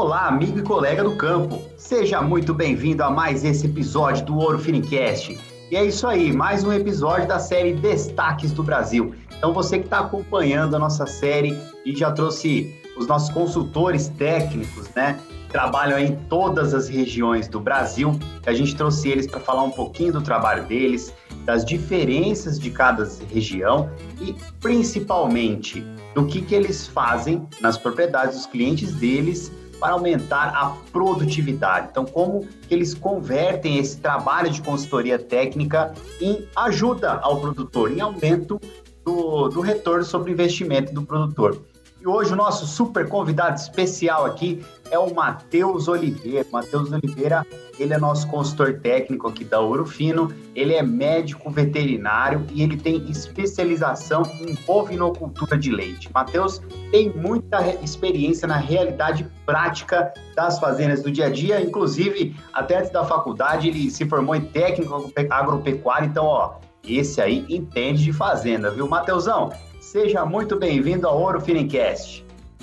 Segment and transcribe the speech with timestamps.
[0.00, 1.60] Olá, amigo e colega do campo.
[1.76, 5.36] Seja muito bem-vindo a mais esse episódio do Ouro Finicast.
[5.72, 9.12] E é isso aí, mais um episódio da série Destaques do Brasil.
[9.36, 14.88] Então, você que está acompanhando a nossa série e já trouxe os nossos consultores técnicos,
[14.94, 15.18] né?
[15.48, 18.16] Trabalham em todas as regiões do Brasil.
[18.46, 21.12] A gente trouxe eles para falar um pouquinho do trabalho deles,
[21.44, 23.90] das diferenças de cada região
[24.20, 25.84] e principalmente
[26.14, 31.88] do que, que eles fazem nas propriedades dos clientes deles para aumentar a produtividade.
[31.90, 38.00] Então, como que eles convertem esse trabalho de consultoria técnica em ajuda ao produtor, em
[38.00, 38.60] aumento
[39.04, 41.58] do, do retorno sobre o investimento do produtor.
[42.00, 46.46] E hoje o nosso super convidado especial aqui é o Matheus Oliveira.
[46.52, 47.44] Matheus Oliveira,
[47.76, 52.76] ele é nosso consultor técnico aqui da Ouro Fino, ele é médico veterinário e ele
[52.76, 56.08] tem especialização em bovinocultura de leite.
[56.14, 62.78] Matheus tem muita experiência na realidade prática das fazendas do dia a dia, inclusive até
[62.78, 68.12] antes da faculdade ele se formou em técnico agropecuário, então ó, esse aí entende de
[68.12, 69.50] fazenda, viu, Matheusão?
[69.90, 72.22] Seja muito bem-vindo ao Ouro Finincast.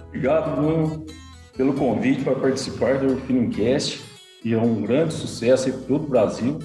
[0.09, 1.07] Obrigado, Bruno,
[1.57, 3.99] pelo convite para participar do Ouro Finincast,
[4.43, 6.59] que é um grande sucesso para todo o Brasil.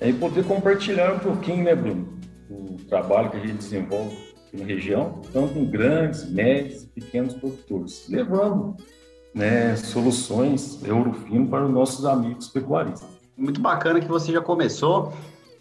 [0.00, 2.16] É, e poder compartilhar um pouquinho, né, Bruno,
[2.48, 4.16] o trabalho que a gente desenvolve
[4.52, 8.76] na região, tanto em grandes, médios e pequenos produtores, levando
[9.34, 13.08] né, soluções Ouro Fino para os nossos amigos pecuaristas.
[13.36, 15.12] Muito bacana que você já começou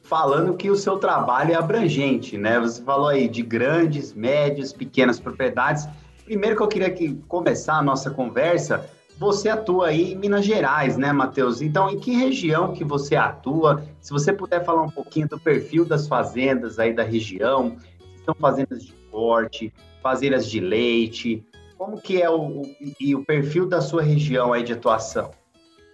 [0.08, 2.59] falando que o seu trabalho é abrangente, né?
[2.59, 5.88] Você falou aí de grandes, médias, pequenas propriedades.
[6.23, 10.95] Primeiro que eu queria que começar a nossa conversa, você atua aí em Minas Gerais,
[10.95, 11.61] né, Matheus?
[11.61, 13.83] Então, em que região que você atua?
[13.99, 17.75] Se você puder falar um pouquinho do perfil das fazendas aí da região,
[18.16, 21.44] se são fazendas de corte, fazendas de leite,
[21.77, 25.32] como que é o, o, e o perfil da sua região aí de atuação?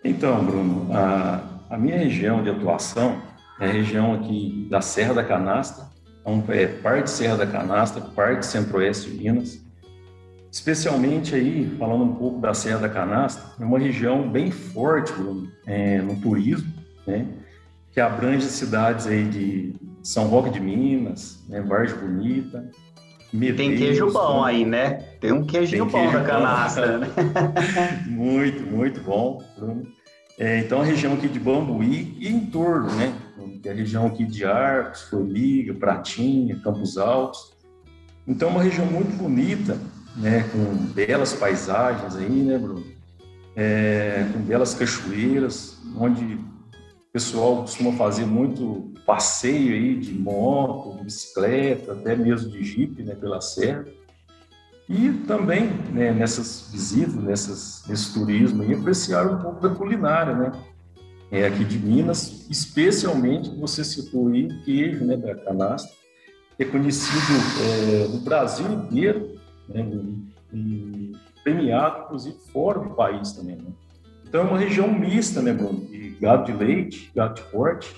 [0.04, 3.33] Então, Bruno, a, a minha região de atuação
[3.64, 5.86] a região aqui da Serra da Canastra,
[6.22, 9.62] então, é parte Serra da Canastra, parte Centro-Oeste de Minas.
[10.50, 15.52] Especialmente aí, falando um pouco da Serra da Canastra, é uma região bem forte Bruno,
[15.66, 16.72] é, no turismo,
[17.06, 17.28] né?
[17.92, 21.62] que abrange cidades aí de São Roque de Minas, né?
[21.62, 22.70] Vargem Bonita,
[23.32, 24.94] Medeiros, Tem queijo bom aí, né?
[25.20, 27.08] Tem um queijinho Tem queijo bom da canastra, né?
[28.08, 29.84] muito, muito bom, Bruno.
[30.38, 33.16] É, então, a região aqui de Bambuí e em torno, né?
[33.64, 37.54] É a região aqui de Arcos, Formiga, Pratinha, Campos Altos.
[38.28, 39.78] Então, uma região muito bonita,
[40.18, 40.44] né?
[40.52, 42.84] Com belas paisagens aí, né, Bruno?
[43.56, 51.04] É, com belas cachoeiras, onde o pessoal costuma fazer muito passeio aí de moto, de
[51.04, 53.86] bicicleta, até mesmo de jipe, né, pela serra.
[54.96, 60.52] E também, né, nessas visitas, nessas, nesse turismo, e apreciar um pouco da culinária, né?
[61.32, 65.92] É aqui de Minas, especialmente, você citou aí, o queijo né, da canastra,
[66.56, 67.34] que é conhecido
[67.64, 69.32] é, no Brasil inteiro,
[69.68, 69.84] né,
[70.54, 71.12] e
[71.44, 73.72] premiado, inclusive, fora do país também, né?
[74.28, 75.80] Então, é uma região mista, né, Bruno?
[75.88, 77.92] De gado de leite, gado de corte,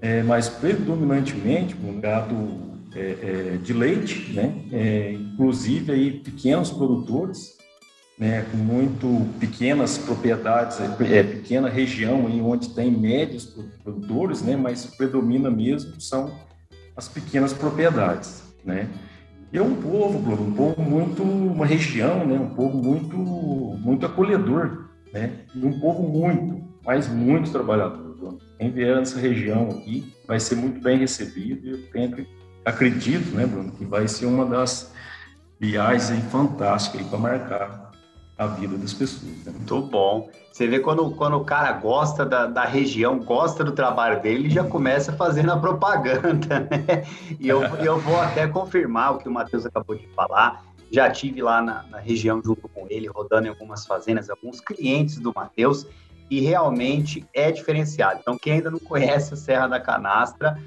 [0.00, 4.52] é, mas predominantemente, um gado é, é, de leite, né?
[4.72, 7.56] É, inclusive aí pequenos produtores,
[8.18, 8.44] né?
[8.50, 14.56] com muito pequenas propriedades, é, pequena região em onde tem médios produtores, né?
[14.56, 16.34] mas predomina mesmo são
[16.96, 18.88] as pequenas propriedades, né?
[19.52, 22.38] E é um povo, Bruno, um povo muito, uma região, né?
[22.38, 25.32] Um povo muito, muito acolhedor, né?
[25.54, 28.38] E um povo muito, mas muito trabalhador, Bruno.
[28.58, 32.14] Quem vier nessa região aqui vai ser muito bem recebido e eu tenho
[32.64, 34.92] acredito, né, Bruno, que vai ser uma das
[35.58, 37.90] viagens fantásticas para marcar
[38.40, 39.32] a vida das pessoas.
[39.44, 39.52] Né?
[39.52, 40.30] Muito bom.
[40.50, 44.50] Você vê quando, quando o cara gosta da, da região, gosta do trabalho dele, ele
[44.50, 47.04] já começa fazendo a propaganda, né?
[47.38, 50.64] E eu, eu vou até confirmar o que o Matheus acabou de falar.
[50.90, 55.18] Já tive lá na, na região junto com ele, rodando em algumas fazendas, alguns clientes
[55.18, 55.86] do Matheus,
[56.30, 58.20] e realmente é diferenciado.
[58.22, 60.58] Então, quem ainda não conhece a Serra da Canastra,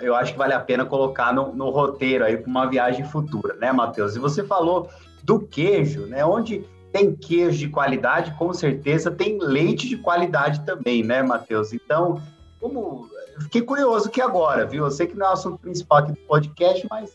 [0.00, 3.54] eu acho que vale a pena colocar no, no roteiro aí para uma viagem futura,
[3.54, 4.14] né, Matheus?
[4.14, 4.88] E você falou
[5.22, 6.24] do queijo, né?
[6.24, 11.72] Onde tem queijo de qualidade, com certeza tem leite de qualidade também, né, Matheus?
[11.72, 12.22] Então,
[12.60, 13.08] como
[13.40, 14.84] fiquei curioso que agora, viu?
[14.84, 17.12] Eu sei que não é o assunto principal aqui do podcast, mas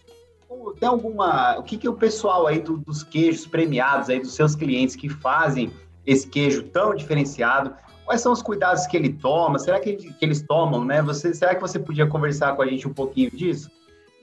[0.79, 1.57] tem alguma.
[1.57, 5.07] O que, que o pessoal aí do, dos queijos premiados aí, dos seus clientes que
[5.07, 5.71] fazem
[6.05, 7.73] esse queijo tão diferenciado,
[8.09, 9.59] Quais são os cuidados que ele toma?
[9.59, 10.99] Será que, que eles tomam, né?
[11.03, 13.69] Você, será que você podia conversar com a gente um pouquinho disso?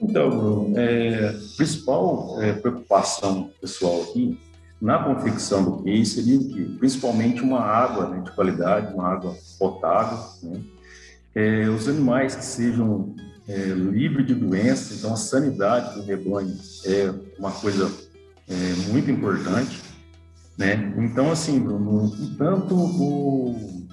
[0.01, 4.37] Então, Bruno, é, principal é, preocupação pessoal aqui
[4.81, 10.19] na confecção do queijo seria que, principalmente uma água né, de qualidade, uma água potável,
[10.43, 10.59] né?
[11.33, 13.15] é, os animais que sejam
[13.47, 16.53] é, livres de doenças, então a sanidade do rebanho
[16.83, 17.89] é uma coisa
[18.49, 18.53] é,
[18.91, 19.79] muito importante,
[20.57, 20.93] né?
[20.97, 23.87] Então, assim, Bruno, tanto o,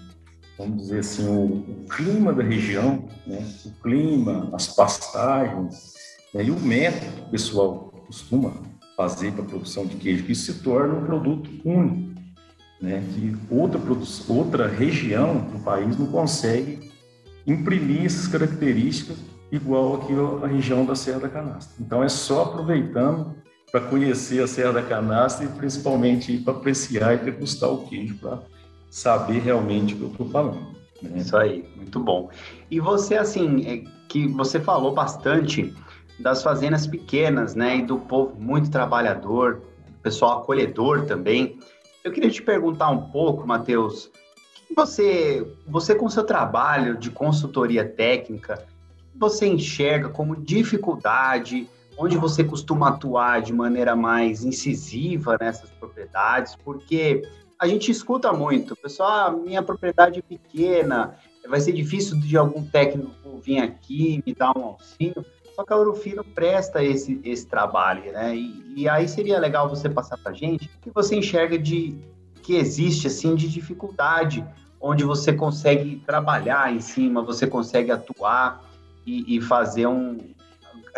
[0.59, 3.47] vamos dizer assim, o, clima da região, né?
[3.67, 5.95] o clima, as pastagens,
[6.33, 6.45] né?
[6.45, 8.53] e o método que o pessoal costuma
[8.97, 12.19] fazer para a produção de queijo, que se torna um produto único,
[12.81, 13.05] né?
[13.13, 13.81] que outra,
[14.29, 16.91] outra região do país não consegue
[17.47, 19.19] imprimir essas características
[19.53, 20.13] igual aqui
[20.43, 21.77] a região da Serra da Canastra.
[21.79, 23.37] Então é só aproveitando
[23.75, 28.39] para conhecer a Serra da Canastra e principalmente para apreciar e degustar o queijo, para
[28.89, 30.77] saber realmente o que eu estou falando.
[31.03, 31.19] Né?
[31.19, 32.31] Isso aí, muito bom.
[32.71, 35.75] E você, assim, é, que você falou bastante
[36.21, 39.61] das fazendas pequenas, né, e do povo muito trabalhador,
[40.05, 41.59] pessoal acolhedor também.
[42.05, 44.09] Eu queria te perguntar um pouco, Matheus,
[44.77, 48.65] você, você com seu trabalho de consultoria técnica,
[49.17, 57.23] você enxerga como dificuldade, onde você costuma atuar de maneira mais incisiva nessas propriedades, porque
[57.59, 61.17] a gente escuta muito, pessoal, ah, minha propriedade é pequena,
[61.49, 65.25] vai ser difícil de algum técnico vir aqui me dar um auxílio,
[65.55, 68.35] só que a Urufino presta esse, esse trabalho, né?
[68.35, 71.97] E, e aí seria legal você passar para gente o que você enxerga de
[72.43, 74.45] que existe assim de dificuldade,
[74.81, 78.63] onde você consegue trabalhar em cima, você consegue atuar
[79.07, 80.19] e, e fazer um,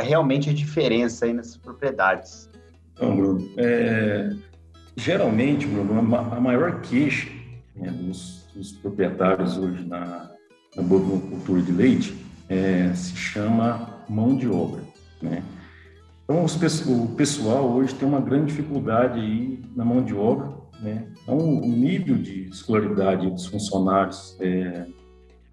[0.02, 2.50] realmente a diferença aí nessas propriedades.
[2.92, 4.34] Então, Bruno, é,
[4.96, 7.28] geralmente, Bruno, a maior queixa
[7.74, 10.30] né, dos, dos, proprietários hoje na,
[10.74, 12.16] na bovinocultura de leite
[12.48, 14.82] é, se chama mão de obra,
[15.20, 15.42] né?
[16.24, 16.56] Então, os,
[16.86, 21.06] o pessoal hoje tem uma grande dificuldade aí na mão de obra, né?
[21.22, 24.86] Então, o nível de escolaridade dos funcionários é,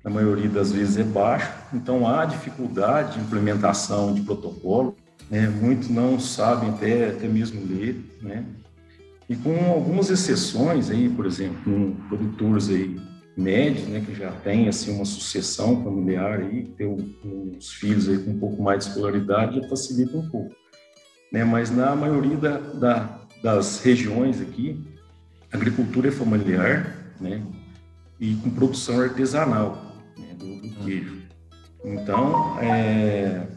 [0.03, 4.95] na maioria das vezes é baixo, então há dificuldade de implementação de protocolo,
[5.31, 5.47] né?
[5.47, 8.43] muitos não sabem até, até mesmo ler, né?
[9.29, 12.99] E com algumas exceções aí, por exemplo, com produtores aí
[13.35, 18.31] médios, né, que já tem assim uma sucessão familiar aí, ter uns filhos aí com
[18.31, 20.53] um pouco mais de escolaridade já facilita um pouco,
[21.31, 21.43] né?
[21.43, 24.79] Mas na maioria da, da, das regiões aqui,
[25.51, 27.41] a agricultura é familiar, né?
[28.19, 29.82] E com produção artesanal
[30.33, 31.21] do queijo.
[31.83, 33.47] Então, é,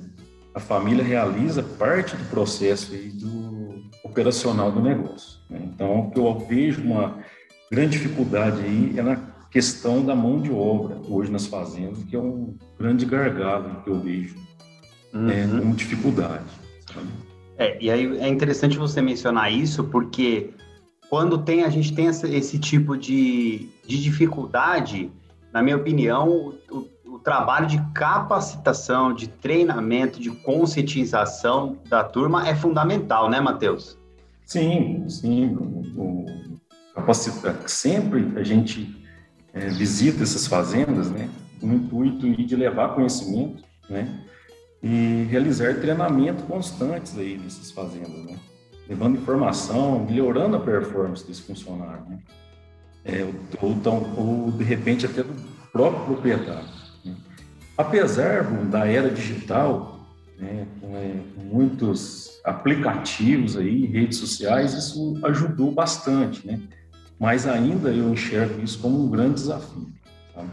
[0.55, 5.39] a família realiza parte do processo do operacional do negócio.
[5.51, 5.61] Né?
[5.65, 7.19] Então, o que eu vejo uma
[7.71, 9.17] grande dificuldade aí é na
[9.51, 14.01] questão da mão de obra hoje nas fazendas, que é um grande gargalo que eu
[14.01, 14.37] vejo
[15.13, 15.31] uhum.
[15.31, 16.45] é, com dificuldade.
[16.93, 17.07] Sabe?
[17.59, 20.51] É, e aí é interessante você mencionar isso, porque
[21.09, 25.11] quando tem a gente tem esse, esse tipo de, de dificuldade,
[25.53, 32.55] na minha opinião, o, o trabalho de capacitação, de treinamento, de conscientização da turma é
[32.55, 33.99] fundamental, né, Matheus?
[34.45, 35.57] Sim, sim.
[35.97, 36.23] O,
[37.03, 37.15] o,
[37.67, 39.05] sempre a gente
[39.53, 41.29] é, visita essas fazendas, né,
[41.61, 44.23] com o intuito de levar conhecimento, né,
[44.83, 48.39] e realizar treinamento constantes aí nessas fazendas, né,
[48.89, 52.19] levando informação, melhorando a performance desse funcionário, né,
[53.07, 53.25] é,
[53.63, 55.33] ou, ou, ou de repente até do
[55.73, 56.77] próprio proprietário.
[57.79, 60.01] Apesar da era digital,
[60.39, 66.61] né, com, muitos aplicativos aí, redes sociais, isso ajudou bastante, né?
[67.19, 69.89] Mas ainda eu enxergo isso como um grande desafio.
[70.35, 70.49] Sabe?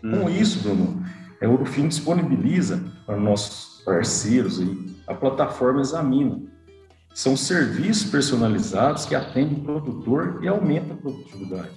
[0.00, 0.28] Com uhum.
[0.28, 1.04] isso, Bruno,
[1.40, 6.40] é, o Urufim disponibiliza para nossos parceiros aí a plataforma Examina.
[7.14, 11.72] São serviços personalizados que atendem o produtor e aumentam a produtividade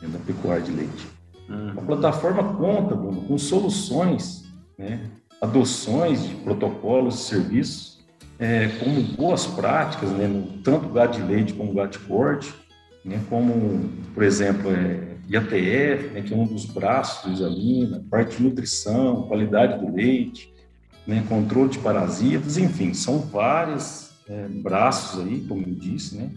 [0.00, 1.06] da pecuária de leite.
[1.48, 1.70] Uhum.
[1.76, 4.44] A plataforma conta Bruno, com soluções,
[4.78, 8.04] né, adoções de protocolos e serviços,
[8.38, 12.52] é, como boas práticas, né, no, tanto gado de leite como gado de corte,
[13.04, 18.36] né, como, por exemplo, é, IATF, né, que é um dos braços do Examina, parte
[18.36, 20.52] de nutrição, qualidade do leite,
[21.06, 26.30] né, controle de parasitas, enfim, são vários é, braços aí, como eu disse, né,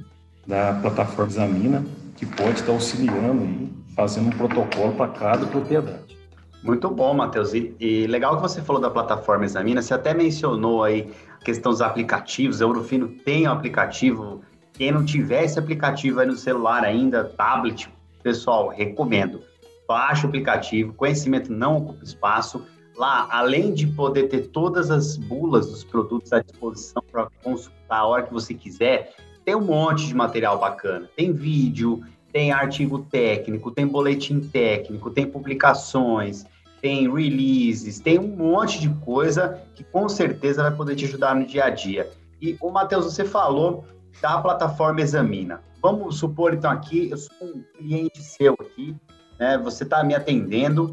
[0.45, 6.17] da plataforma Examina, que pode estar auxiliando aí fazendo um protocolo para cada propriedade.
[6.63, 7.53] Muito bom, Matheus.
[7.53, 9.81] E, e, legal que você falou da plataforma Examina.
[9.81, 12.61] Você até mencionou aí a questão dos aplicativos.
[12.61, 14.41] A Eurofino tem um aplicativo.
[14.73, 17.89] Quem não tiver esse aplicativo aí no celular ainda, tablet,
[18.21, 19.41] pessoal, recomendo.
[19.87, 20.93] Baixe o aplicativo.
[20.93, 22.63] Conhecimento não ocupa espaço.
[22.95, 28.05] Lá, além de poder ter todas as bulas dos produtos à disposição para consultar a
[28.05, 31.09] hora que você quiser, tem um monte de material bacana.
[31.15, 36.45] Tem vídeo, tem artigo técnico, tem boletim técnico, tem publicações,
[36.79, 41.45] tem releases, tem um monte de coisa que com certeza vai poder te ajudar no
[41.45, 42.07] dia a dia.
[42.39, 43.83] E o Matheus, você falou
[44.21, 45.63] da plataforma Examina.
[45.81, 48.95] Vamos supor então aqui, eu sou um cliente seu aqui,
[49.39, 49.57] né?
[49.57, 50.91] Você está me atendendo.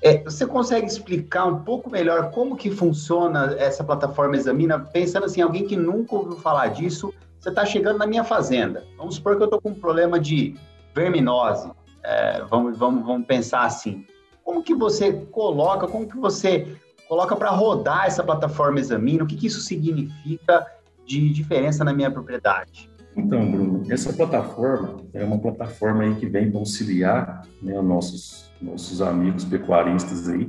[0.00, 5.40] É, você consegue explicar um pouco melhor como que funciona essa plataforma Examina, pensando assim,
[5.40, 8.84] alguém que nunca ouviu falar disso, você está chegando na minha fazenda.
[8.96, 10.54] Vamos supor que eu estou com um problema de
[10.94, 11.70] verminose.
[12.02, 14.06] É, vamos, vamos, vamos pensar assim.
[14.44, 16.76] Como que você coloca, como que você
[17.08, 19.24] coloca para rodar essa plataforma Examina?
[19.24, 20.66] O que, que isso significa
[21.04, 22.90] de diferença na minha propriedade?
[23.18, 29.02] Então, Bruno, essa plataforma é uma plataforma aí que vem para auxiliar né, nossos, nossos
[29.02, 30.48] amigos pecuaristas aí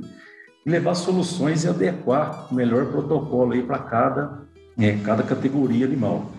[0.64, 4.42] e levar soluções e adequar o melhor protocolo aí para cada,
[4.78, 6.30] é, cada categoria animal.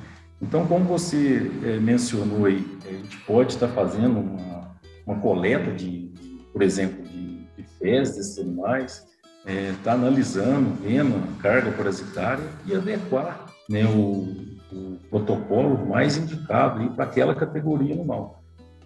[0.42, 4.72] Então, como você é, mencionou aí, a gente pode estar fazendo uma,
[5.06, 6.14] uma coleta de,
[6.54, 9.06] por exemplo, de, de fezes desses animais,
[9.46, 14.41] está é, tá analisando, vendo a carga parasitária e adequar né, o,
[14.72, 18.44] o protocolo mais indicado para aquela categoria animal.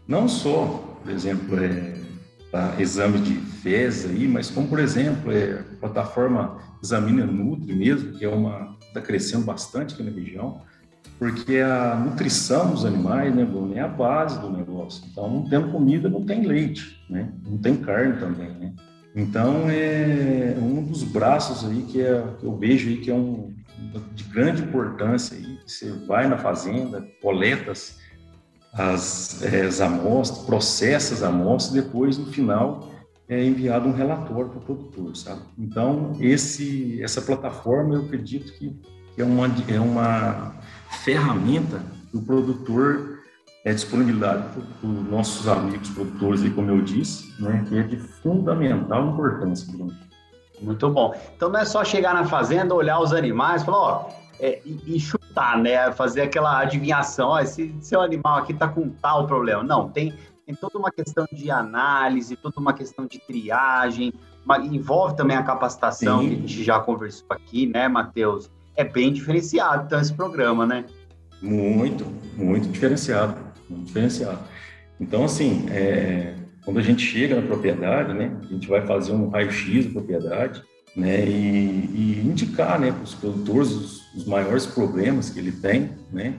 [0.07, 1.95] Não só, por exemplo, é,
[2.79, 8.23] exame de fezes aí, mas como, por exemplo, é, a plataforma Examina Nutri mesmo, que
[8.23, 10.61] é uma está crescendo bastante aqui na região,
[11.19, 15.03] porque a nutrição dos animais, né, Bruno, é a base do negócio.
[15.11, 17.29] Então, não tendo comida, não tem leite, né?
[17.45, 18.73] Não tem carne também, né?
[19.15, 23.53] Então, é um dos braços aí que, é, que eu vejo aí que é um
[24.13, 25.54] de grande importância aí.
[25.65, 27.97] Você vai na fazenda, coleta as,
[28.73, 32.91] as, é, as amostras, processa as amostras, depois, no final,
[33.27, 35.41] é enviado um relatório para o produtor, sabe?
[35.57, 38.79] Então, esse, essa plataforma, eu acredito que
[39.17, 40.53] é uma, é uma
[41.03, 41.81] ferramenta
[42.11, 43.19] que o produtor
[43.63, 47.97] é disponibilidade para os nossos amigos produtores, e como eu disse, né, que é de
[47.97, 49.73] fundamental importância.
[50.61, 51.15] Muito bom.
[51.35, 54.99] Então não é só chegar na fazenda, olhar os animais, falar, ó, é, e, e,
[55.35, 55.91] chutar, né?
[55.91, 59.61] Fazer aquela adivinhação, ó, esse seu animal aqui está com tal problema.
[59.63, 60.13] Não, tem,
[60.45, 64.13] tem toda uma questão de análise, toda uma questão de triagem,
[64.45, 66.29] uma, envolve também a capacitação Sim.
[66.29, 68.49] que a gente já conversou aqui, né, Matheus?
[68.75, 70.85] É bem diferenciado, então, esse programa, né?
[71.41, 73.35] Muito, muito diferenciado,
[73.69, 74.39] muito diferenciado.
[74.99, 79.29] Então, assim, é, quando a gente chega na propriedade, né, a gente vai fazer um
[79.29, 80.63] raio-x da propriedade,
[80.95, 85.91] né, e, e indicar, né, para os produtores os, os, maiores problemas que ele tem,
[86.11, 86.35] né,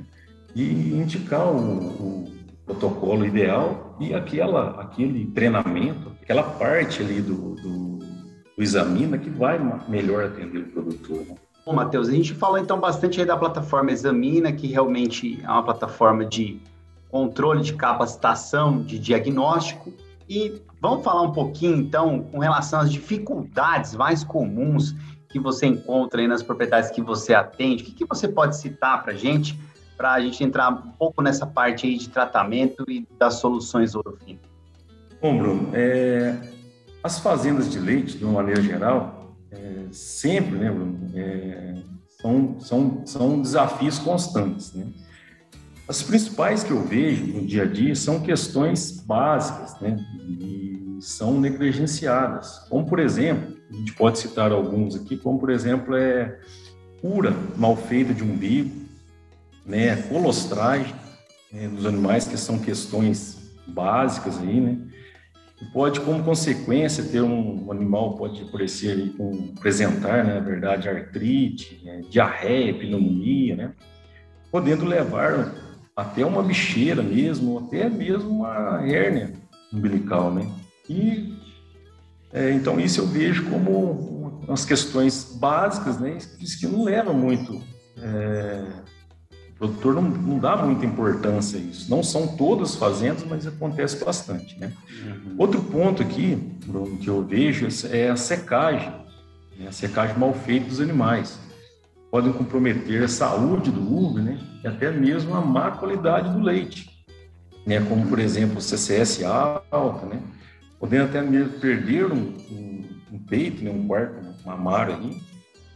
[0.55, 2.33] e indicar o, o
[2.65, 9.61] protocolo ideal e aquela, aquele treinamento, aquela parte ali do, do, do examina que vai
[9.89, 11.19] melhor atender o produtor.
[11.19, 11.35] Né?
[11.65, 15.65] Bom, Matheus, a gente falou então bastante aí da plataforma Examina, que realmente é uma
[15.65, 16.61] plataforma de
[17.11, 19.93] controle de capacitação, de diagnóstico,
[20.29, 24.95] e vamos falar um pouquinho, então, com relação às dificuldades mais comuns
[25.29, 27.83] que você encontra aí nas propriedades que você atende.
[27.83, 29.59] O que, que você pode citar para a gente,
[29.97, 34.41] para a gente entrar um pouco nessa parte aí de tratamento e das soluções Orofino?
[35.21, 36.37] Bom, Bruno, é,
[37.03, 41.75] as fazendas de leite, de uma maneira geral, é, sempre, né, Bruno, é,
[42.21, 44.87] são, são, são desafios constantes, né?
[45.89, 49.97] As principais que eu vejo no dia a dia são questões básicas, né?
[50.29, 52.59] E são negligenciadas.
[52.69, 56.41] Como, por exemplo, a gente pode citar alguns aqui, como, por exemplo, é
[57.01, 58.71] cura mal feita de umbigo,
[59.65, 59.97] né?
[60.09, 60.93] Colostragem
[61.53, 61.69] né?
[61.69, 64.79] dos animais, que são questões básicas aí, né?
[65.73, 71.81] Pode, como consequência, ter um, um animal pode aparecer com, apresentar, né, na verdade, artrite,
[71.83, 72.03] né?
[72.11, 73.73] diarreia, pneumonia, né?
[74.51, 75.55] Podendo levar
[75.97, 79.33] até uma bicheira mesmo, até mesmo uma hérnia
[79.73, 80.47] umbilical, né?
[80.89, 81.35] E
[82.33, 86.19] é, então isso eu vejo como umas questões básicas, né?
[86.39, 87.63] Isso que não leva muito,
[87.97, 88.63] é,
[89.51, 91.91] o produtor não, não, dá muita importância a isso.
[91.91, 94.71] Não são todas fazendas, mas acontece bastante, né?
[95.03, 95.37] Uhum.
[95.39, 96.39] Outro ponto aqui,
[97.01, 98.93] que eu vejo é a secagem,
[99.59, 99.69] né?
[99.69, 101.46] a secagem mal feita dos animais
[102.11, 104.39] podem comprometer a saúde do uve, né?
[104.63, 106.91] E até mesmo a má qualidade do leite,
[107.67, 107.81] né?
[107.81, 110.21] Como, por exemplo, CCS alta, né?
[110.79, 113.71] Podendo até mesmo perder um, um, um peito, né?
[113.71, 115.21] um quarto mamário aí.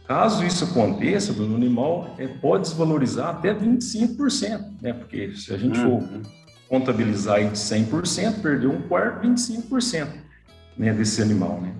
[0.07, 4.93] Caso isso aconteça, o animal é, pode desvalorizar até 25%, né?
[4.93, 6.21] Porque se a gente for uhum.
[6.67, 10.07] contabilizar aí de 100%, perdeu um quarto, 25%
[10.77, 10.93] né?
[10.93, 11.73] desse animal, né?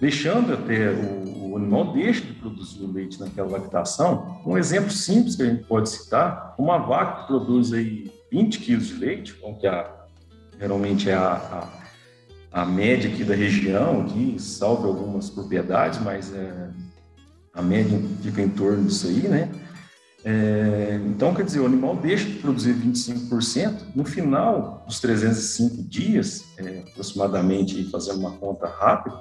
[0.00, 5.34] Deixando até o, o animal deixa de produzir o leite naquela lactação, um exemplo simples
[5.34, 9.66] que a gente pode citar, uma vaca que produz aí 20 quilos de leite, que
[9.66, 9.90] é a,
[10.58, 11.68] geralmente é a,
[12.52, 16.70] a, a, média aqui da região, aqui, salve algumas propriedades, mas é,
[17.52, 19.50] a média fica em torno disso aí, né?
[20.22, 26.44] É, então, quer dizer, o animal deixa de produzir 25%, no final dos 305 dias,
[26.58, 29.18] é, aproximadamente, fazendo uma conta rápida,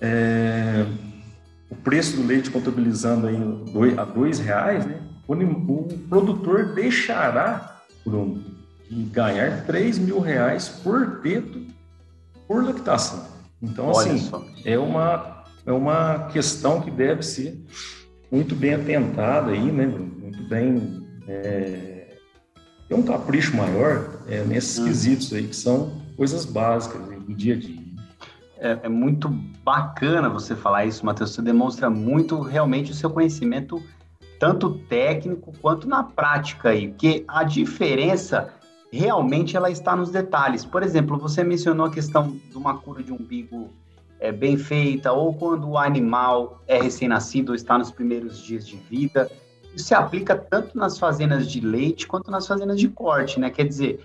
[0.00, 0.86] é,
[1.70, 3.36] o preço do leite contabilizando aí
[3.98, 8.42] a dois reais, né, o, produtor deixará, Bruno,
[8.90, 11.62] de ganhar 3 mil reais por teto
[12.46, 13.26] por lactação.
[13.62, 14.44] Então, Olha assim, só.
[14.64, 17.58] é uma, é uma questão que deve ser
[18.30, 21.02] muito bem atentada aí, né, muito bem...
[21.26, 22.18] É,
[22.86, 24.84] tem um capricho maior é, nesses hum.
[24.84, 27.83] quesitos aí, que são coisas básicas do dia a dia
[28.58, 29.28] é, é, muito
[29.62, 31.30] bacana você falar isso, Matheus.
[31.34, 33.82] Você demonstra muito realmente o seu conhecimento,
[34.38, 38.52] tanto técnico quanto na prática aí, porque a diferença
[38.92, 40.64] realmente ela está nos detalhes.
[40.64, 43.70] Por exemplo, você mencionou a questão de uma cura de umbigo
[44.20, 48.76] é, bem feita, ou quando o animal é recém-nascido ou está nos primeiros dias de
[48.76, 49.30] vida.
[49.74, 53.50] Isso se aplica tanto nas fazendas de leite quanto nas fazendas de corte, né?
[53.50, 54.00] Quer dizer,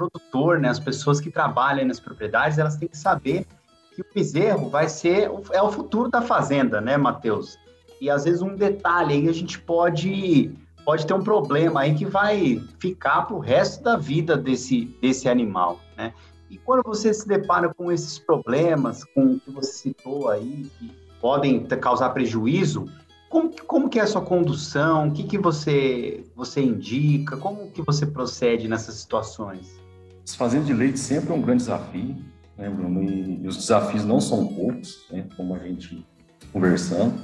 [0.00, 3.46] produtor, né, as pessoas que trabalham nas propriedades, elas têm que saber
[3.94, 7.58] que o bezerro vai ser é o futuro da fazenda, né, Matheus?
[8.00, 10.50] E às vezes um detalhe aí a gente pode
[10.84, 15.28] pode ter um problema aí que vai ficar para o resto da vida desse desse
[15.28, 16.14] animal, né?
[16.48, 20.90] E quando você se depara com esses problemas, com o que você citou aí, que
[21.20, 22.86] podem causar prejuízo,
[23.28, 25.08] como, como que é a sua condução?
[25.08, 27.36] O que, que você, você indica?
[27.36, 29.80] Como que você procede nessas situações?
[30.26, 32.16] Fazendas de leite sempre é um grande desafio,
[32.56, 33.02] né, Bruno?
[33.02, 36.06] E os desafios não são poucos, né, como a gente
[36.52, 37.20] conversando.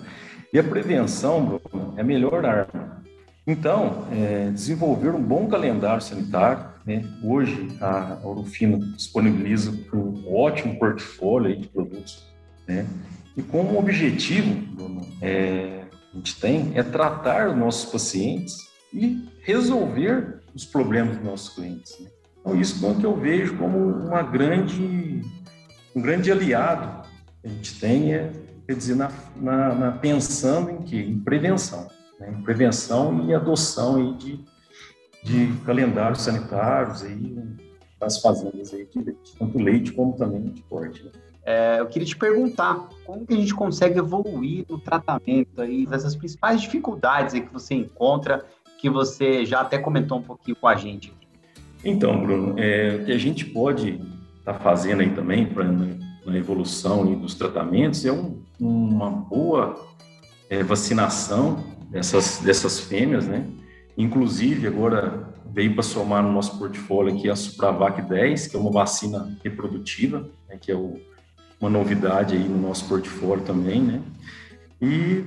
[0.52, 3.02] E a prevenção, Bruno, é a melhor arma.
[3.46, 6.66] Então, é, desenvolver um bom calendário sanitário.
[6.84, 7.04] Né?
[7.23, 12.25] Hoje, a Orofino disponibiliza um ótimo portfólio de produtos.
[12.66, 12.86] Né?
[13.36, 18.56] E como objetivo, Bruno, é, a gente tem é tratar os nossos pacientes
[18.92, 22.00] e resolver os problemas dos nossos clientes.
[22.00, 22.08] Né?
[22.47, 25.21] Então, isso é que eu vejo como uma grande,
[25.97, 27.04] um grande aliado
[27.43, 28.30] que a gente tem, é,
[28.65, 30.97] quer dizer, na, na, na pensando em quê?
[30.97, 31.89] Em prevenção.
[32.21, 32.32] Né?
[32.39, 34.45] Em prevenção e adoção aí de,
[35.25, 37.37] de calendários sanitários aí,
[37.99, 41.02] das fazendas aí de leite, tanto leite como também de corte.
[41.02, 41.11] Né?
[41.45, 46.15] É, eu queria te perguntar, como que a gente consegue evoluir no tratamento aí, dessas
[46.15, 48.47] principais dificuldades que você encontra,
[48.78, 51.25] que você já até comentou um pouquinho com a gente aqui?
[51.88, 54.00] Então, Bruno, é, o que a gente pode
[54.38, 59.86] estar tá fazendo aí também para na evolução dos tratamentos é um, uma boa
[60.50, 63.46] é, vacinação dessas, dessas fêmeas, né?
[63.96, 68.72] Inclusive, agora veio para somar no nosso portfólio aqui a Supravac 10, que é uma
[68.72, 70.58] vacina reprodutiva, né?
[70.60, 71.00] que é o,
[71.60, 74.02] uma novidade aí no nosso portfólio também, né?
[74.82, 75.25] E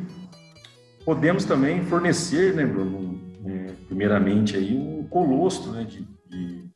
[1.05, 6.69] podemos também fornecer, né, Bruno, é, primeiramente aí um colostro, né, de de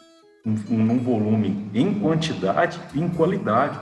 [0.46, 3.80] um, um volume em quantidade e em qualidade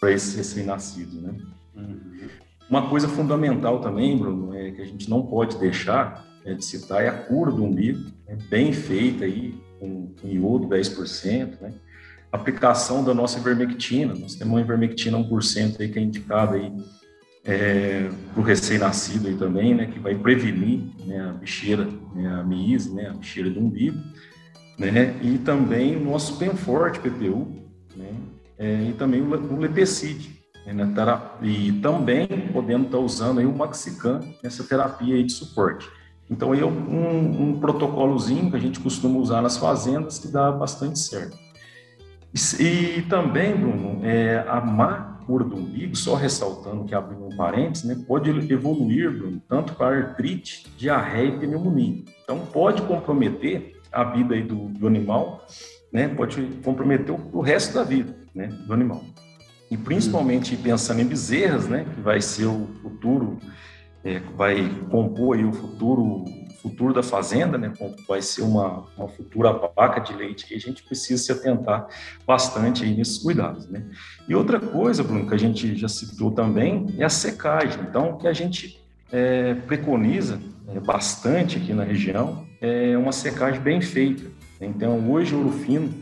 [0.00, 1.34] para esses recém-nascidos, né?
[1.76, 2.00] Uhum.
[2.70, 7.02] Uma coisa fundamental também, Bruno, é que a gente não pode deixar é, de citar
[7.02, 8.38] é a cura do umbigo, né?
[8.48, 11.74] bem feita aí, com, com iodo 10%, né?
[12.30, 16.72] Aplicação da nossa ivermectina, nós temos uma ivermectina 1% aí que é indicada aí
[17.44, 19.86] é, para o recém-nascido aí também, né?
[19.86, 23.08] Que vai prevenir né, a bicheira, né, a miíse, né?
[23.08, 23.98] A bicheira do umbigo
[24.78, 25.14] né?
[25.22, 27.48] E também o nosso Penforte PPU,
[27.96, 28.10] né?
[28.58, 30.30] É, e também o, o Lepecid,
[30.66, 30.88] né?
[31.42, 35.88] E também podendo estar usando aí o Maxican nessa terapia aí de suporte.
[36.30, 40.50] Então, aí é um, um protocolozinho que a gente costuma usar nas fazendas que dá
[40.50, 41.36] bastante certo.
[42.58, 47.36] E, e também, Bruno, é, a má cura do umbigo, só ressaltando que abrindo um
[47.36, 52.02] parênteses, né, pode evoluir, Bruno, tanto para artrite, diarreia e pneumonia.
[52.22, 55.46] Então, pode comprometer a vida aí do, do animal,
[55.92, 59.02] né, pode comprometer o, o, resto da vida né, do animal.
[59.70, 63.38] E principalmente pensando em bezerras, né, que vai ser o futuro,
[64.04, 66.24] é, vai compor aí o futuro
[66.62, 67.72] futuro da fazenda, né,
[68.08, 71.88] vai ser uma, uma futura vaca de leite que a gente precisa se atentar
[72.26, 73.84] bastante aí nesses cuidados, né.
[74.28, 77.80] E outra coisa, Bruno, que a gente já citou também, é a secagem.
[77.82, 83.80] Então, que a gente é, preconiza é, bastante aqui na região é uma secagem bem
[83.80, 84.22] feita.
[84.60, 85.92] Então, hoje o Ouro Fino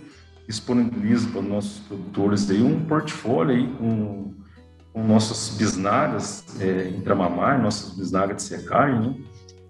[0.46, 4.34] disponibiliza para os nossos produtores aí um portfólio aí com,
[4.92, 9.14] com nossas bisnagas é, intramamar, nossas bisnagas de secagem, né?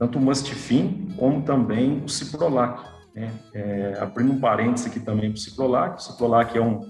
[0.01, 2.83] Tanto o Mastifin como também o Ciprolac.
[3.15, 3.31] Né?
[3.53, 6.89] É, abrindo um parênteses aqui também para o Ciprolac, o Ciprolac é um,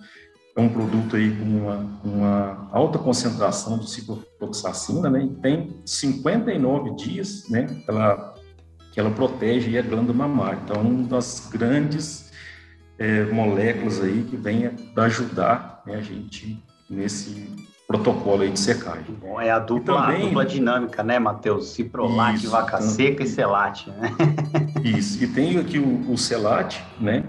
[0.57, 5.25] é um produto aí com uma, uma alta concentração de ciprofloxacina, né?
[5.25, 7.83] E tem 59 dias, né?
[7.89, 8.35] Ela,
[8.93, 10.61] que ela protege a glândula mamária.
[10.63, 12.31] Então, é uma das grandes
[12.97, 17.53] é, moléculas aí que vem para ajudar né, a gente nesse
[17.91, 19.17] protocolo aí de secagem.
[19.21, 21.71] Bom, é a dupla, também, a dupla dinâmica, né, Matheus?
[21.71, 24.15] Ciprolac, isso, vaca então, seca e selate, né?
[24.85, 27.25] Isso, e tem aqui o, o selate, né,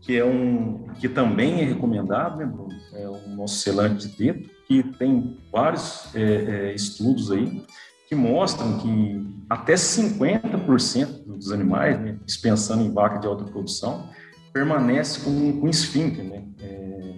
[0.00, 2.74] que é um, que também é recomendado, né, Bruno?
[2.94, 7.62] É o nosso selante de dedo, que tem vários é, é, estudos aí
[8.08, 14.08] que mostram que até 50% dos animais, né, dispensando em vaca de alta produção,
[14.50, 17.14] permanece com, com esfíncter, né, é,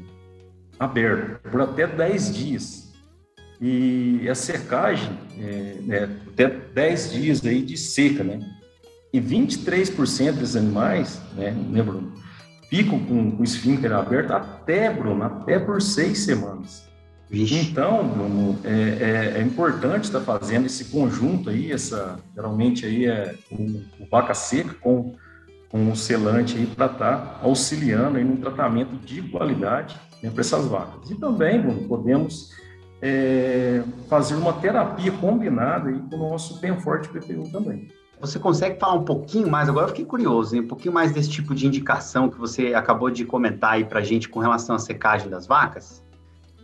[0.80, 2.87] aberto por até 10 dias.
[3.60, 8.40] E a secagem, é, é, até 10 dias aí de seca, né?
[9.12, 12.12] E 23% dos animais, né, né Bruno,
[12.68, 16.86] ficam com, com o esfíncter aberto até, Bruno, até por seis semanas.
[17.30, 17.56] Vixe.
[17.56, 23.34] Então, Bruno, é, é, é, importante estar fazendo esse conjunto aí, essa, geralmente aí é
[23.50, 23.64] o,
[24.00, 25.14] o vaca seca com,
[25.68, 30.40] com o selante aí para estar tá auxiliando aí no tratamento de qualidade né, para
[30.40, 31.10] essas vacas.
[31.10, 32.50] E também, Bruno, podemos
[33.00, 37.88] é, fazer uma terapia combinada aí com o nosso bem forte PPU também.
[38.20, 39.68] Você consegue falar um pouquinho mais?
[39.68, 40.62] Agora eu fiquei curioso, hein?
[40.62, 44.02] um pouquinho mais desse tipo de indicação que você acabou de comentar aí para a
[44.02, 46.02] gente com relação à secagem das vacas?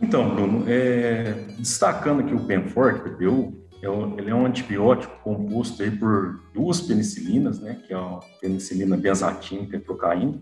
[0.01, 3.87] Então, Bruno, é, destacando aqui o Benfort, PPU, é
[4.19, 9.63] ele é um antibiótico composto aí por duas penicilinas, né, que é a penicilina benzatina
[9.63, 10.41] e tetrocaína,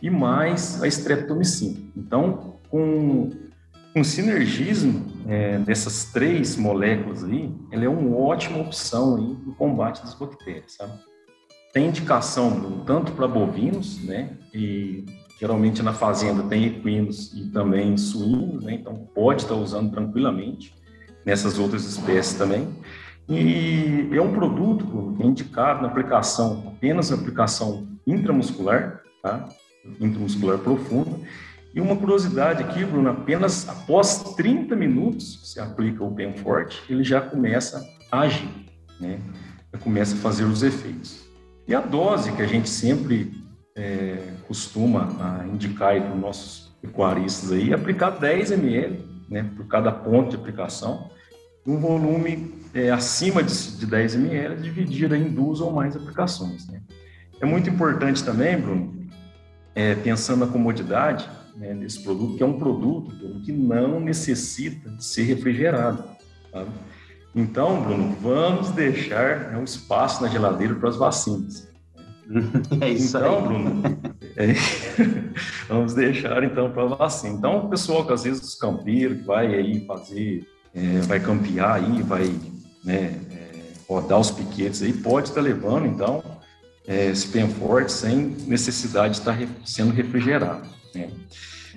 [0.00, 1.80] e mais a streptomicina.
[1.96, 3.30] Então, com
[3.94, 10.02] um sinergismo é, dessas três moléculas aí, ela é uma ótima opção aí no combate
[10.02, 10.92] das bactérias, sabe?
[11.72, 14.36] Tem indicação tanto para bovinos, né?
[14.52, 15.04] E
[15.38, 18.74] geralmente na fazenda tem equinos e também suínos, né?
[18.74, 20.74] Então pode estar usando tranquilamente
[21.24, 22.68] nessas outras espécies também.
[23.28, 29.48] E é um produto é indicado na aplicação, apenas na aplicação intramuscular, tá?
[30.00, 31.10] Intramuscular profunda
[31.74, 37.02] e uma curiosidade aqui, Bruno, apenas após 30 minutos você aplica o bem forte, ele
[37.02, 38.48] já começa a agir,
[39.00, 39.18] né?
[39.72, 41.24] Já começa a fazer os efeitos.
[41.66, 43.32] E a dose que a gente sempre
[43.74, 49.90] é, costuma indicar para os nossos pecuaristas aí, é aplicar 10 ml, né, por cada
[49.90, 51.10] ponto de aplicação,
[51.66, 56.82] um volume é, acima de, de 10 ml, dividir em duas ou mais aplicações, né?
[57.40, 59.08] É muito importante também, Bruno,
[59.74, 65.04] é, pensando na comodidade, né, desse produto, que é um produto que não necessita de
[65.04, 66.04] ser refrigerado.
[67.34, 71.72] Então, Bruno, vamos deixar né, um espaço na geladeira para as vacinas.
[72.80, 73.42] É isso então, aí.
[73.42, 73.82] Bruno,
[74.36, 74.54] é,
[75.68, 77.36] vamos deixar então para a vacina.
[77.36, 81.74] Então, o pessoal que às vezes os campeiros que vai aí fazer, é, vai campear
[81.74, 82.34] aí, vai
[82.82, 86.24] né, é, rodar os piquetes aí, pode estar levando então
[86.86, 90.66] é, esse forte sem necessidade de estar sendo refrigerado.
[90.94, 91.10] Né?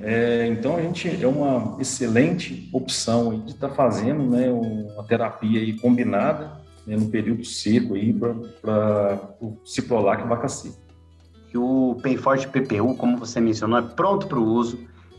[0.01, 5.59] É, então a gente é uma excelente opção de estar tá fazendo né, uma terapia
[5.59, 7.95] aí combinada né, no período seco
[8.61, 10.87] para o ciprolac e vaca seca.
[11.55, 14.77] O Penforte PPU, como você mencionou, é pronto para o uso,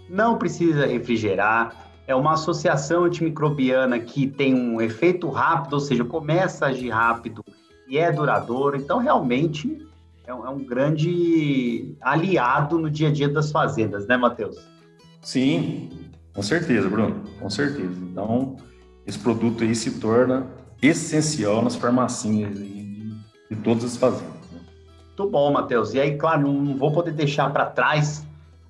[0.09, 6.67] não precisa refrigerar, é uma associação antimicrobiana que tem um efeito rápido, ou seja, começa
[6.67, 7.45] a agir rápido
[7.89, 9.88] e é duradouro, então realmente
[10.29, 14.59] é um, é um grande aliado no dia a dia das fazendas, né, Matheus?
[15.23, 15.89] Sim,
[16.35, 17.99] com certeza, Bruno, com certeza.
[18.03, 18.57] Então,
[19.07, 20.47] esse produto aí se torna
[20.83, 23.11] essencial nas farmacinhas de,
[23.51, 24.53] de todas as fazendas.
[24.53, 24.61] Né?
[25.07, 25.95] Muito bom, Matheus.
[25.95, 28.27] E aí, claro, não vou poder deixar para trás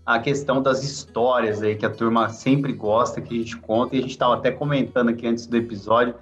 [0.07, 3.99] a questão das histórias aí que a turma sempre gosta que a gente conta e
[3.99, 6.15] a gente estava até comentando aqui antes do episódio.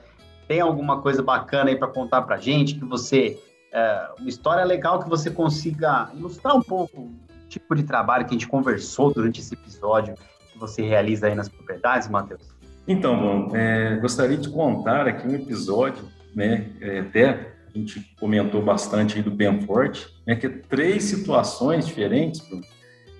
[0.48, 3.38] Tem alguma coisa bacana aí para contar para gente que você
[3.76, 7.14] é, uma história legal que você consiga ilustrar um pouco o
[7.46, 10.14] tipo de trabalho que a gente conversou durante esse episódio
[10.50, 12.40] que você realiza aí nas propriedades, Matheus?
[12.88, 16.02] Então, bom, é, gostaria de contar aqui um episódio,
[16.34, 21.86] né, é, até a gente comentou bastante aí do Benfort, né, que é três situações
[21.86, 22.42] diferentes,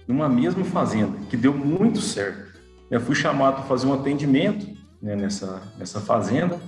[0.09, 2.57] numa mesma fazenda, que deu muito certo.
[2.90, 4.66] Eu fui chamado para fazer um atendimento
[5.03, 6.59] né, nessa, nessa fazenda,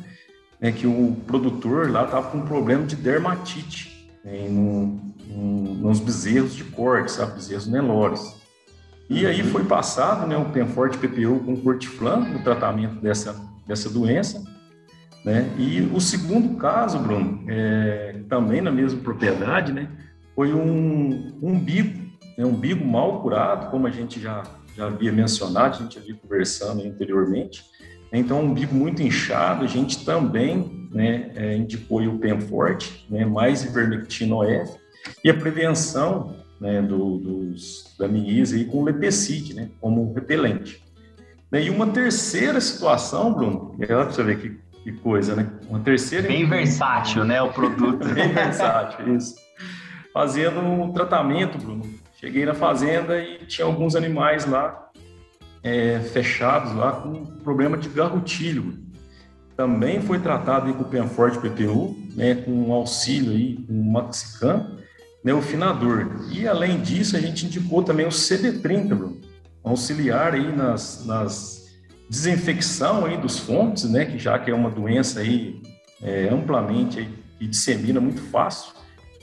[0.61, 6.01] né, que o produtor lá estava com um problema de dermatite né, no, no, nos
[6.01, 8.37] bezerros de corte, sabe, bezerros Nelores.
[9.09, 13.35] E aí foi passado né, o Penforte PPU com Cortiflan no tratamento dessa,
[13.67, 14.45] dessa doença.
[15.25, 15.51] Né?
[15.59, 19.89] E o segundo caso, Bruno, é, também na mesma propriedade, né?
[20.35, 21.99] foi um, um umbigo,
[22.37, 22.45] né?
[22.45, 24.43] um umbigo mal curado, como a gente já,
[24.77, 27.65] já havia mencionado, a gente havia conversando anteriormente.
[28.13, 33.65] Então, um umbigo muito inchado, a gente também né, é, indicou o Penforte, né, mais
[33.65, 34.79] ivermectina OF,
[35.23, 40.83] e a prevenção né, do, dos, da miíase aí com lepecide, né, como repelente.
[41.53, 45.51] E uma terceira situação, Bruno, é para você ver que, que, coisa, né?
[45.69, 46.29] Uma terceira.
[46.29, 47.41] Bem versátil, né?
[47.41, 48.05] O produto.
[48.13, 49.35] Bem versátil, isso.
[50.13, 51.85] Fazendo um tratamento, Bruno.
[52.21, 54.91] Cheguei na fazenda e tinha alguns animais lá
[55.63, 58.79] é, fechados lá com problema de garrotilho.
[59.57, 64.79] Também foi tratado aí com o Penforte PPU, né, com auxílio aí, com o Maxicam,
[65.25, 66.27] né, o finador.
[66.31, 69.21] E além disso, a gente indicou também o CD30, Bruno,
[69.65, 71.67] auxiliar aí nas, nas
[72.09, 75.61] desinfecção aí dos fontes, né, que já que é uma doença aí
[76.01, 77.09] é, amplamente aí,
[77.41, 78.73] e dissemina muito fácil,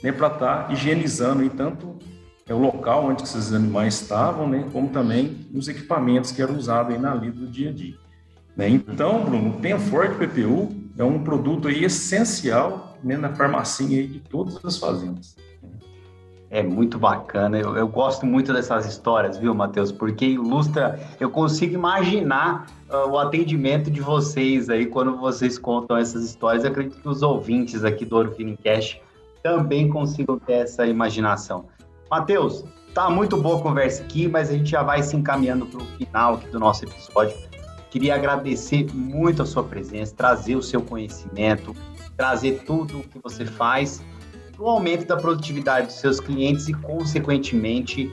[0.02, 1.98] né, para estar tá higienizando aí tanto
[2.48, 6.94] é o local onde esses animais estavam, né, como também os equipamentos que eram usados
[6.94, 7.96] aí na lida do dia a dia.
[8.56, 8.68] Né?
[8.68, 14.20] Então, Bruno, o Penforte PPU é um produto aí essencial né, na farmacinha aí de
[14.20, 15.36] todas as fazendas.
[16.48, 19.90] É muito bacana, eu, eu gosto muito dessas histórias, viu, Matheus?
[19.90, 26.22] Porque ilustra, eu consigo imaginar uh, o atendimento de vocês aí quando vocês contam essas
[26.24, 26.62] histórias.
[26.62, 29.00] Eu acredito que os ouvintes aqui do Ouro Cash
[29.42, 31.64] também consigam ter essa imaginação.
[32.10, 32.64] Matheus,
[32.94, 35.84] tá muito boa a conversa aqui, mas a gente já vai se encaminhando para o
[35.98, 37.36] final do nosso episódio.
[37.90, 41.74] Queria agradecer muito a sua presença, trazer o seu conhecimento,
[42.16, 44.02] trazer tudo o que você faz
[44.54, 48.10] para o aumento da produtividade dos seus clientes e, consequentemente,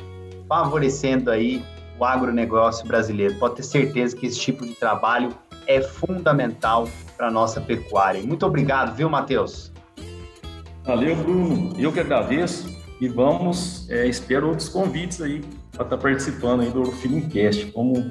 [0.48, 1.64] favorecendo aí
[2.00, 3.36] o agronegócio brasileiro.
[3.36, 5.30] Pode ter certeza que esse tipo de trabalho
[5.68, 8.22] é fundamental para a nossa pecuária.
[8.24, 9.72] Muito obrigado, viu, Matheus?
[10.84, 11.74] Valeu, Bruno.
[11.78, 12.73] Eu que agradeço
[13.04, 15.42] e vamos, é, espero outros convites aí
[15.74, 17.66] para estar tá participando aí do Filmcast.
[17.74, 18.10] Como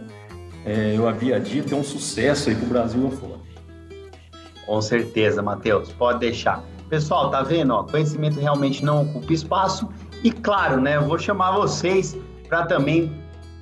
[0.66, 3.40] é, eu havia dito, é um sucesso aí para o Brasil afora.
[4.66, 6.62] Com certeza, Matheus, pode deixar.
[6.90, 7.72] Pessoal, tá vendo?
[7.72, 9.88] Ó, conhecimento realmente não ocupa espaço.
[10.22, 12.14] E claro, né, eu vou chamar vocês
[12.46, 13.10] para também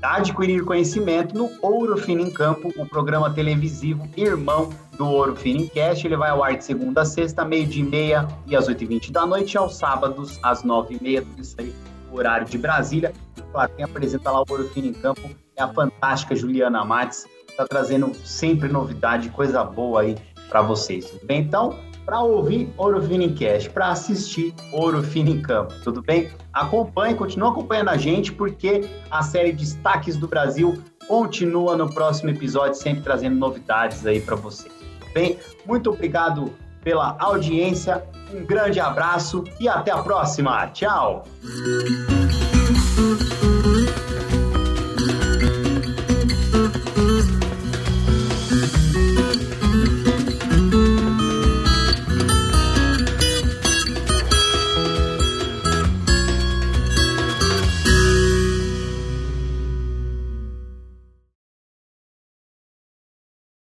[0.03, 6.07] adquirir conhecimento no Ouro Fino em Campo, o programa televisivo irmão do Ouro Fino Cast.
[6.07, 8.87] Ele vai ao ar de segunda a sexta, meio-dia e meia e às oito e
[8.87, 11.75] vinte da noite, aos sábados, às nove e meia, tudo isso aí,
[12.13, 13.13] horário de Brasília.
[13.37, 17.27] E, claro, quem apresenta lá o Ouro Fino em Campo é a fantástica Juliana Mates,
[17.49, 20.17] está trazendo sempre novidade, coisa boa aí
[20.49, 21.11] para vocês.
[21.11, 21.43] Tudo bem?
[21.43, 21.79] Então,
[22.11, 26.29] para ouvir Ouro Fino em Cast, para assistir Ouro Fino em Campo, tudo bem?
[26.53, 32.75] Acompanhe, continue acompanhando a gente, porque a série Destaques do Brasil continua no próximo episódio,
[32.75, 34.75] sempre trazendo novidades aí para vocês.
[34.99, 35.38] Tudo bem?
[35.64, 38.03] Muito obrigado pela audiência,
[38.35, 40.66] um grande abraço e até a próxima.
[40.66, 41.23] Tchau!